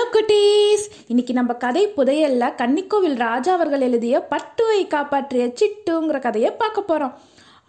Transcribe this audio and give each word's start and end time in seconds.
Hello 0.00 0.12
குட்டீஸ் 0.12 0.84
இன்னைக்கு 1.06 1.32
நம்ம 1.32 1.52
கதை 1.52 1.88
புதையல்ல 1.96 2.44
கன்னிக்கோவில் 2.60 3.16
ராஜா 3.16 3.52
அவர்கள் 3.52 3.80
எழுதிய 3.80 4.28
பட்டுவை 4.30 4.86
காப்பாற்றிய 4.86 5.46
சிட்டுங்கிற 5.60 6.20
கதையை 6.20 6.50
பார்க்க 6.50 6.84
போறோம். 6.88 7.12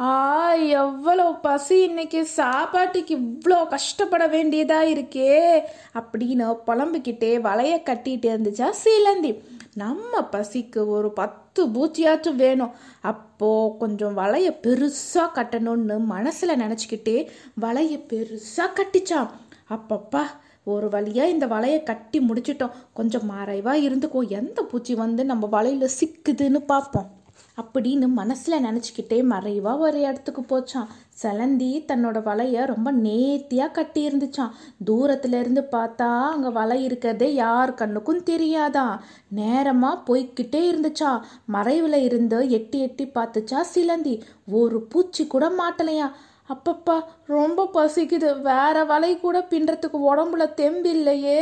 ஆ 0.01 0.53
எவ்வளோ 0.53 1.25
பசி 1.31 1.81
இன்னைக்கு. 1.83 2.25
சாப்பாட்டுக்கு 2.25 3.17
இவ்வளோ 3.17 3.67
கஷ்டப்பட 3.67 4.27
வேண்டியதா 4.27 4.79
இருக்கே. 4.93 5.59
அப்படின்னு 5.99 6.57
புலம்பிக்கிட்டே 6.67 7.31
வலைய 7.47 7.73
கட்டிட்டு 7.89 8.29
இருந்துச்சா 8.31 8.69
சீலந்தி. 8.83 9.31
நம்ம 9.73 10.21
பசிக்கு 10.31 10.87
ஒரு 10.87 11.11
பத்து 11.11 11.65
பூச்சியாச்சும் 11.65 12.35
வேணும். 12.35 12.71
அப்போ 13.01 13.75
கொஞ்சம் 13.79 14.17
வலைய 14.17 14.55
பெருசா 14.67 15.25
கட்டணும்னு 15.35 15.99
மனசுல 16.15 16.55
நினச்சிக்கிட்டே 16.63 17.17
வலைய 17.61 17.99
பெருசா 18.13 18.67
கட்டிச்சான். 18.79 19.29
அப்பப்பா 19.69 20.23
ஒரு 20.63 20.87
வழியா 20.87 21.23
இந்த 21.23 21.47
வலையை 21.47 21.83
கட்டி 21.83 22.19
முடிச்சிட்டோம். 22.19 22.71
கொஞ்சம் 22.93 23.29
மறைவா 23.29 23.73
இருந்துக்கும் 23.87 24.27
எந்த 24.27 24.61
பூச்சி 24.61 24.95
வந்து 24.95 25.25
நம்ம 25.25 25.47
வலையில 25.51 25.87
சிக்குதுன்னு 25.99 26.57
பார்ப்போம். 26.57 27.19
அப்படின்னு 27.61 28.07
மனசுல 28.17 28.59
நினச்சிக்கிட்டே 28.63 29.23
மறைவா 29.23 29.77
ஒரு 29.77 29.99
இடத்துக்கு 29.99 30.41
போச்சான். 30.41 30.87
செலந்தி 31.21 31.85
தன்னோட 31.87 32.17
வலைய 32.21 32.65
ரொம்ப 32.65 32.93
நேர்த்தியா 32.93 33.71
கட்டி 33.71 34.07
இருந்துச்சான் 34.07 34.49
தூரத்துல 34.85 35.39
இருந்து 35.39 35.67
பார்த்தா 35.71 36.29
அங்க 36.29 36.49
வலை 36.49 36.83
இருக்கிறதே 36.83 37.33
யார் 37.33 37.73
கண்ணுக்கும் 37.73 38.23
தெரியாதான் 38.23 38.99
நேரமா 39.35 39.99
போய்கிட்டே 40.05 40.71
இருந்துச்சா. 40.71 41.21
மறைவுல 41.53 41.93
இருந்து 41.93 42.49
எட்டி 42.49 42.79
எட்டி 42.79 43.05
பார்த்துச்சா 43.05 43.61
சிலந்தி. 43.61 44.23
ஒரு 44.51 44.81
பூச்சி 44.81 45.27
கூட 45.27 45.49
மாட்டலையா. 45.49 46.11
அப்பப்பா 46.53 46.95
ரொம்ப 47.25 47.69
பசிக்குது. 47.73 48.41
வேற 48.41 48.83
வலை 48.83 49.19
கூட 49.19 49.39
பின்றத்துக்கு 49.49 49.99
உடம்புல 50.09 50.53
தெம்பு 50.53 50.89
இல்லையே 50.89 51.41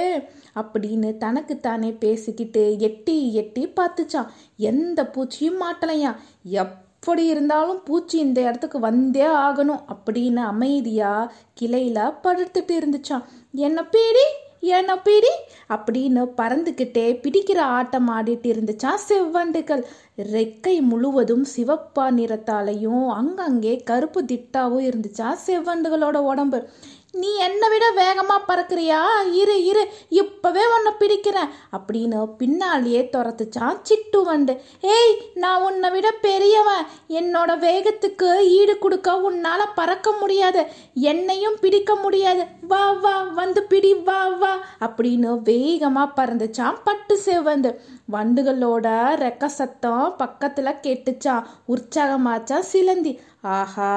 அப்படின்னு 0.55 1.17
தனக்குத்தானே 1.17 1.91
பேசிக்கிட்டு 1.99 2.63
எட்டி 2.79 3.33
எட்டி 3.33 3.63
பார்த்துச்சான் 3.79 4.31
எந்த 4.55 5.03
பூச்சியும் 5.13 5.61
மாட்டலையா 5.61 6.11
எப்படி 6.55 7.25
இருந்தாலும் 7.25 7.81
பூச்சி 7.83 8.17
இந்த 8.19 8.39
இடத்துக்கு 8.41 8.79
வந்தே 8.79 9.27
ஆகணும் 9.39 9.83
அப்படின்னு 9.93 10.43
அமைதியாக 10.45 11.31
கிளையில 11.61 12.13
படுத்துட்டு 12.23 12.73
இருந்துச்சான் 12.79 13.25
என்ன 13.51 13.83
பீடி? 13.83 14.25
ஏன்னா 14.61 14.95
பிடி 15.03 15.31
அப்படின்னு 15.73 16.21
பறந்துக்கிட்டே 16.37 17.05
பிடிக்கிற 17.23 17.59
ஆட்டம் 17.77 18.09
ஆடிட்டு 18.09 18.47
இருந்துச்சான் 18.53 19.01
செவ்வண்டுகள். 19.07 19.83
ரெக்கை 20.31 20.81
முழுவதும் 20.81 21.45
சிவப்பா 21.55 22.05
நிறத்தாலையும் 22.19 23.07
அங்கங்கே 23.07 23.75
கருப்பு 23.83 24.23
திட்டாவும் 24.23 24.87
இருந்துச்சா 24.89 25.29
செவ்வண்டுகளோட 25.47 26.17
உடம்பு. 26.31 26.69
நீ 27.13 27.29
என்னை 27.35 27.69
விட 27.69 27.85
வேகமாக 27.91 28.45
பறக்குறியா? 28.47 28.99
இரு 29.31 29.65
இரு 29.65 29.83
இப்போவே 30.11 30.63
உன்னை 30.75 30.91
பிடிக்கிறேன். 30.99 31.49
அப்படின்னு 31.77 32.19
பின்னாலேயே 32.41 33.09
துரத்துச்சான் 33.13 33.79
சிட்டு 33.89 34.19
வண்டு. 34.23 34.61
ஏய் 34.81 35.13
நான் 35.33 35.61
உன்னை 35.61 35.89
விட 35.89 36.11
பெரியவன். 36.11 36.85
என்னோட 37.09 37.51
வேகத்துக்கு 37.65 38.29
ஈடு 38.39 38.77
கொடுக்க 38.77 39.17
உன்னால் 39.17 39.73
பறக்க 39.75 40.11
முடியாது. 40.11 40.63
என்னையும் 40.93 41.57
பிடிக்க 41.59 41.95
முடியாது. 41.95 42.45
வா 42.67 42.91
வா 42.91 43.21
வந்து 43.21 43.63
பிடி 43.63 43.93
வா 43.93 44.27
வா 44.27 44.53
அப்படின்னு 44.79 45.41
வேகமாக 45.43 46.15
பறந்துச்சான் 46.19 46.77
பட்டு 46.83 47.19
செவந்து. 47.25 47.71
வண்டுகளோட 48.13 48.87
ரெக்க 49.23 49.45
சத்தம் 49.45 50.15
பக்கத்தில் 50.17 50.79
கேட்டுச்சான் 50.85 51.47
உற்சாகமாச்சான் 51.67 52.67
சிலந்தி. 52.71 53.11
ஆஹா 53.41 53.91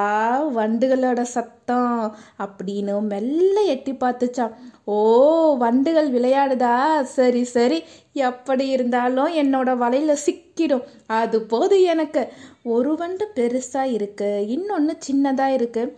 வண்டுகளோட 0.56 1.20
சத்தம் 1.22 2.16
அப்படின்னு 2.44 2.94
மெல்ல 3.02 3.56
எட்டி 3.74 3.92
பார்த்துச்சான் 3.92 4.52
ஓ 4.84 4.98
வண்டுகள் 5.56 6.10
விளையாடுதா? 6.10 7.02
சரி 7.02 7.44
சரி. 7.44 7.78
எப்படி 8.12 8.68
இருந்தாலும் 8.68 9.30
என்னோட 9.42 9.70
வலையில 9.84 10.16
சிக்கிடும். 10.26 10.84
அது 11.06 11.40
போது 11.42 11.82
எனக்கு. 11.82 12.24
ஒரு 12.62 12.96
வண்டு 12.96 13.26
பெருசாக 13.36 13.94
இருக்குது 13.96 14.48
இன்னொன்று 14.48 14.98
சின்னதாக 15.08 15.56
இருக்குது 15.58 15.94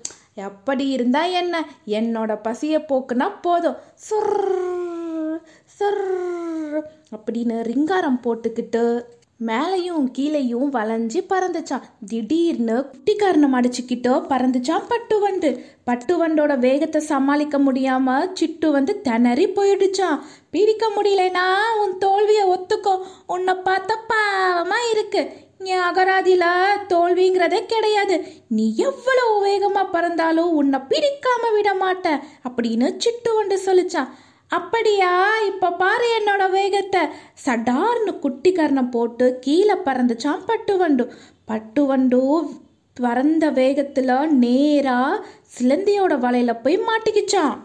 எப்படி 0.49 0.89
இருந்தா 0.89 1.25
என்ன? 1.25 1.65
என்னோட 1.87 2.33
பசியை 2.43 2.81
போக்குனா 2.89 3.28
போதும். 3.41 3.77
சொர் 3.94 4.33
சொர் 5.78 6.05
அப்படின்னு 7.17 7.59
ரிங்காரம் 7.71 8.23
போட்டுக்கிட்டு 8.23 9.05
மேலையும் 9.47 10.05
கீழையும் 10.19 10.69
வளைஞ்சு 10.73 11.21
பறந்துச்சான் 11.29 11.87
திடீர்னு 12.07 12.77
குட்டிக்காரனம் 12.91 13.57
அடிச்சுக்கிட்டோ 13.59 14.12
பறந்துச்சான் 14.29 14.87
பட்டு 14.89 15.19
வண்டு 15.21 15.51
பட்டு 15.84 16.15
வண்டோட 16.21 16.59
வேகத்தை 16.59 17.01
சமாளிக்க 17.01 17.59
முடியாம 17.59 18.17
சிட்டு 18.41 18.71
வந்து 18.71 19.01
திணறி 19.01 19.47
போயிடுச்சான் 19.47 20.21
பிடிக்க 20.51 20.87
முடியலனா 20.97 21.47
உன் 21.83 21.99
தோல்வியை 21.99 22.45
ஒத்துக்கோ. 22.45 22.95
உன்னை 23.27 23.55
பார்த்தா 23.55 23.97
பாவமா 24.09 24.79
இருக்கு. 24.91 25.23
நீ 25.59 25.73
அகராதியில 25.77 26.45
தோல்விங்கிறதே 26.89 27.67
கிடையாது. 27.67 28.17
நீ 28.49 28.75
எவ்வளவு 28.77 29.34
வேகமா 29.47 29.84
பறந்தாலும் 29.93 30.53
உன்னை 30.53 30.81
பிடிக்காம 30.89 31.53
விட 31.53 31.75
மாட்டேன் 31.75 32.23
அப்படின்னு 32.49 32.89
சிட்டு 33.05 33.34
வண்டு 33.34 33.59
சொல்லிச்சான் 33.67 34.11
அப்படியா? 34.56 35.12
இப்ப 35.47 35.70
பாரு 35.72 36.06
என்னோட 36.16 36.50
வேகத்தை. 36.50 37.03
சடார்னு 37.44 38.12
குட்டி 38.19 38.53
கர்ணம் 38.53 38.91
போட்டு 38.91 39.38
கீழே 39.41 39.76
பறந்துச்சான் 39.84 40.44
பட்டு 40.47 40.76
வண்டு. 40.76 41.04
பட்டு 41.44 41.87
வண்டு 41.87 42.20
பறந்த 42.97 43.50
வேகத்துல 43.50 44.10
நேரா 44.42 44.98
சிலந்தியோட 45.54 46.15
வலையில 46.25 46.53
போய் 46.62 46.76
மாட்டிக்கிச்சான் 46.78 47.56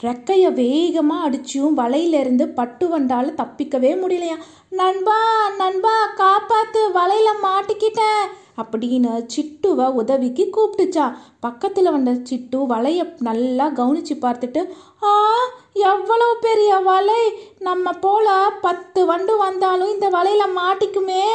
ரெக்கைய 0.00 0.46
வேகமா 0.60 1.16
அடிச்சும் 1.26 1.76
வலையிலிருந்து 1.76 2.44
பட்டு 2.48 2.86
வண்டால 2.92 3.26
தப்பிக்கவே 3.40 3.92
முடியலையா? 4.02 4.36
நண்பா 4.70 5.18
நண்பா 5.56 5.94
காப்பாத்து 6.18 6.80
வலையில 6.94 7.30
மாட்டிக்கிட்டேன் 7.42 8.24
அப்படின்னு 8.56 9.12
சிட்டுவை 9.34 9.86
உதவிக்கு 9.92 10.44
கூப்பிட்டுச்சான் 10.56 11.14
பக்கத்துல 11.46 11.90
வந்த 11.90 12.10
சிட்டு 12.30 12.58
வலைய 12.68 13.00
நல்லா 13.20 13.66
கவனிச்சு 13.70 14.14
பார்த்துட்டு 14.20 14.60
ஆ 15.02 15.12
எவ்வளவு 15.74 16.36
பெரிய 16.40 16.76
வலை? 16.76 17.22
நம்ம 17.58 17.92
போல 17.92 18.50
பத்து 18.60 19.06
வண்டு 19.06 19.36
வந்தாலும் 19.36 19.92
இந்த 19.92 20.08
வலையில 20.08 20.46
மாட்டிக்குமே? 20.60 21.26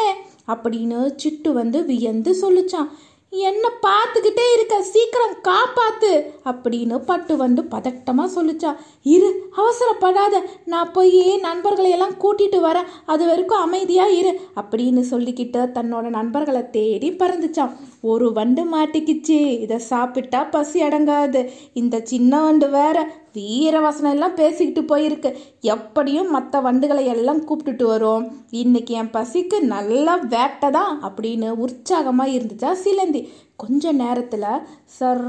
அப்படின்னு 0.47 0.99
சிட்டு 1.23 1.51
வந்து 1.51 1.85
வியந்து 1.85 2.33
சொல்லுச்சான். 2.41 2.89
என்ன 3.31 3.69
பார்த்துக்கிட்டே 3.81 4.45
இருக்க 4.53 4.83
சீக்கிரம் 4.83 5.35
காப்பாத்து 5.43 6.11
அப்படின்னு 6.45 6.97
பட்டு 7.05 7.37
வந்து 7.37 7.61
பதட்டமா 7.61 8.23
சொல்லுச்சா 8.35 8.75
இரு 9.03 9.49
அவசரப்படாத 9.57 10.39
நான் 10.65 10.91
போய் 10.91 11.37
நண்பர்களை 11.37 11.91
எல்லாம் 11.91 12.15
கூட்டிட்டு 12.23 12.59
வரேன். 12.63 12.89
அது 13.05 13.25
வரைக்கும் 13.25 13.59
அமைதியா 13.59 14.05
இரு 14.05 14.39
அப்படின்னு 14.55 15.03
சொல்லிக்கிட்டு 15.11 15.69
தன்னோட 15.75 16.07
நண்பர்களை 16.09 16.69
தேடி 16.69 17.11
பறந்துச்சான். 17.11 17.75
ஒரு 18.01 18.33
வண்டு 18.33 18.63
மாட்டிக்கிச்சு 18.77 19.39
இதை 19.61 19.77
சாப்பிட்டா 19.77 20.43
பசி 20.43 20.81
அடங்காது. 20.81 21.51
இந்த 21.73 22.01
சின்ன 22.03 22.41
வண்டு 22.41 22.69
வேற 22.69 23.11
வீர 23.33 23.79
வசனம் 23.85 24.13
எல்லாம் 24.15 24.37
பேசிக்கிட்டு 24.39 24.81
போயிருக்கு. 24.91 25.29
எப்படியும் 25.73 26.29
மற்ற 26.35 26.61
வண்டுகளை 26.67 27.03
எல்லாம் 27.15 27.41
கூப்பிட்டுட்டு 27.49 27.85
வரும். 27.93 28.25
இன்னைக்கு 28.61 28.93
என் 29.01 29.13
பசிக்கு 29.17 29.59
நல்லா 29.75 30.15
வேட்டை 30.35 30.69
தான் 30.77 30.93
அப்படின்னு 31.09 31.49
உற்சாகமாக 31.65 32.35
இருந்துச்சா 32.37 32.71
சிலந்தி. 32.85 33.21
கொஞ்ச 33.63 33.91
நேரத்தில் 34.01 34.49
சர் 34.97 35.25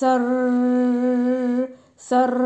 சர் 0.00 0.28
சர். 2.08 2.38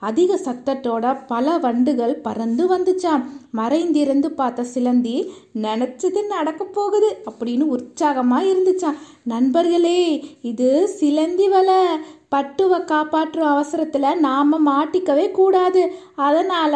அதிக 0.00 0.34
சத்தத்தோட 0.44 1.04
பல 1.26 1.58
வண்டுகள் 1.58 2.14
பறந்து 2.26 2.64
வந்துச்சாம். 2.72 3.24
மறைந்திருந்து 3.50 4.30
பார்த்த 4.30 4.64
சிலந்தி 4.64 5.16
நினைச்சது 5.62 6.26
நடக்க 6.26 6.64
போகுது 6.64 7.08
அப்படின்னு 7.30 7.64
உற்சாகமா 7.74 8.38
இருந்துச்சான் 8.50 8.98
நண்பர்களே 9.22 10.00
இது 10.42 10.88
சிலந்தி 10.88 11.48
வலை. 11.48 11.82
பட்டுவை 12.34 12.84
காப்பாற்றும் 12.84 13.52
அவசரத்துல 13.54 14.06
நாம 14.18 14.60
மாட்டிக்கவே 14.68 15.30
கூடாது. 15.30 15.82
அதனால 16.14 16.74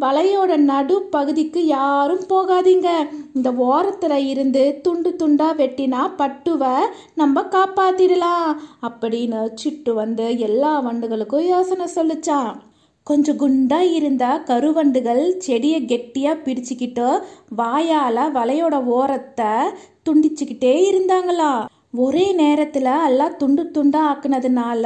வலையோட 0.00 0.56
நடு 0.56 1.02
பகுதிக்கு 1.02 1.66
யாரும் 1.66 2.22
போகாதீங்க. 2.28 2.88
இந்த 3.34 3.52
ஓரத்தில் 3.52 4.16
இருந்து 4.26 4.78
துண்டு 4.82 5.16
துண்டாக 5.18 5.58
வெட்டினா 5.60 6.10
பட்டுவை 6.18 6.74
நம்ம 7.14 7.42
காப்பாத்திடலாம். 7.42 8.52
அப்படின்னு 8.82 9.48
சிட்டு 9.64 9.92
வந்து 9.92 10.38
எல்லா 10.38 10.90
வண்டுகளுக்கும் 10.90 11.46
யோசனை 11.46 11.86
சொல்லுச்சா. 11.94 12.54
கொஞ்சம் 13.02 13.38
குண்டா 13.38 13.80
இருந்தால் 13.92 14.42
கருவண்டுகள் 14.42 15.38
செடியை 15.38 15.82
கெட்டியா 15.82 16.34
பிடிச்சுக்கிட்டு 16.44 17.20
வாயால 17.56 18.26
வலையோட 18.38 18.84
ஓரத்தை 18.84 19.52
துண்டிச்சுக்கிட்டே 20.04 20.74
இருந்தாங்களா. 20.92 21.52
ஒரே 21.94 22.26
நேரத்தில் 22.32 22.90
எல்லாம் 23.06 23.36
துண்டு 23.36 23.62
துண்டாக 23.74 24.10
ஆக்குனதுனால 24.10 24.84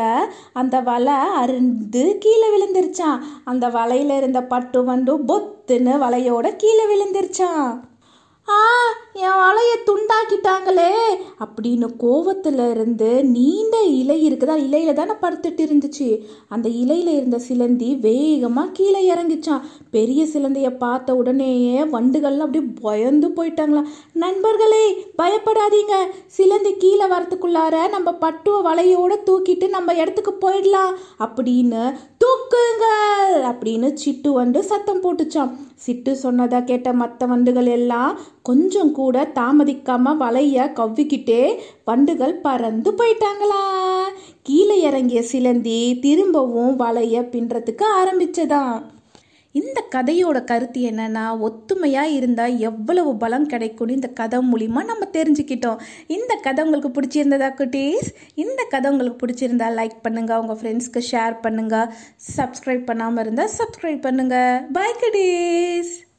அந்த 0.53 0.77
வலை 0.81 1.19
அருந்து 1.37 2.03
கீழே 2.19 2.49
விழுந்துருச்சான் 2.51 3.21
அந்த 3.45 3.69
வலையில் 3.69 4.15
இருந்த 4.17 4.41
பட்டு 4.45 4.81
வந்து 4.85 5.15
பொத்துன்னு 5.27 5.95
வலையோட 5.99 6.49
கீழே 6.57 6.87
விழுந்துருச்சான் 6.87 7.69
ஆ 8.49 8.59
என் 9.13 9.39
வலையை 9.43 9.77
துண்டாக்கிட்டாங்களே 9.87 10.91
அப்படின்னு 11.41 11.87
கோவத்துல 12.01 12.71
இருந்து 12.71 13.25
நீண்ட 13.25 13.83
இலை 13.83 14.17
இருக்குதா? 14.29 14.55
இலையில 14.67 14.93
தானே 14.93 15.13
படுத்துட்டு 15.13 15.63
இருந்துச்சு. 15.67 16.19
அந்த 16.49 16.69
இலையில 16.69 17.07
இருந்த 17.07 17.39
சிலந்தி 17.39 17.99
வேகமா 18.03 18.73
கீழே 18.73 19.15
இறங்கிச்சான் 19.15 19.61
பெரிய 19.91 20.25
சிலந்தைய 20.25 20.77
பார்த்த 20.77 21.17
உடனேயே 21.17 21.83
வண்டுகள்லாம் 21.83 22.39
அப்படியே 22.39 22.73
பயந்து 22.83 23.29
போயிட்டாங்களாம். 23.29 23.89
நண்பர்களே 24.13 25.07
பயப்படாதீங்க. 25.19 25.95
சிலந்தி 26.27 26.75
கீழே 26.75 27.05
வரத்துக்குள்ளார 27.05 27.89
நம்ம 27.89 28.13
பட்டுவ 28.13 28.75
வலையோட 28.75 29.15
தூக்கிட்டு 29.27 29.69
நம்ம 29.69 29.95
இடத்துக்கு 29.95 30.35
போயிடலாம் 30.41 30.95
அப்படின்னு 31.19 31.95
தூக்குங்கள் 32.25 33.35
அப்படின்னு 33.53 33.97
சிட்டு 34.05 34.29
வந்து 34.29 34.63
சத்தம் 34.63 35.03
போட்டுச்சான் 35.03 35.53
சிட்டு 35.87 36.17
சொன்னதா 36.23 36.65
கேட்ட 36.65 36.93
மற்ற 36.93 37.27
வண்டுகள் 37.27 37.67
எல்லாம் 37.67 38.19
கொஞ்சம் 38.49 38.93
கூட 38.93 39.23
தாமதிக்காம 39.39 40.13
வலைய 40.23 40.67
கவ்விக்கிட்டே 40.79 41.43
வண்டுகள் 41.89 42.35
பறந்து 42.41 42.91
போயிட்டாங்களா? 42.99 43.63
கீழே 44.43 44.77
இறங்கிய 44.89 45.23
சிலந்தி 45.23 45.79
திரும்பவும் 46.05 46.77
வலைய 46.83 47.23
பின்றதுக்கு 47.33 47.85
ஆரம்பிச்சதாம். 48.01 48.77
இந்த 49.55 49.79
கதையோட 49.95 50.39
கருத்து 50.45 50.81
என்னன்னா 50.91 51.25
ஒத்துமையாக 51.47 52.15
இருந்தால் 52.17 52.55
எவ்வளவு 52.69 53.13
பலம் 53.17 53.47
கிடைக்கும்னு 53.47 53.97
இந்த 53.99 54.11
கதை 54.21 54.39
மூலிமா 54.53 54.81
நம்ம 54.91 55.05
தெரிஞ்சுக்கிட்டோம். 55.19 55.81
இந்த 56.17 56.33
கதை 56.47 56.65
உங்களுக்கு 56.65 56.91
பிடிச்சிருந்ததா 56.97 57.51
குட்டீஸ்? 57.61 58.11
இந்த 58.45 58.63
கதை 58.75 58.91
உங்களுக்கு 58.93 59.21
பிடிச்சிருந்தா 59.23 59.69
லைக் 59.81 59.99
பண்ணுங்கள் 60.07 60.43
உங்கள் 60.45 60.61
ஃப்ரெண்ட்ஸ்க்கு 60.63 61.03
ஷேர் 61.13 61.37
பண்ணுங்கள் 61.47 61.93
சப்ஸ்கிரைப் 62.37 62.85
பண்ணாமல் 62.91 63.25
இருந்தால் 63.27 63.55
சப்ஸ்கிரைப் 63.61 64.05
பண்ணுங்கள் 64.09 64.67
பை 64.79 64.91
குட்டீஸ் 65.03 65.95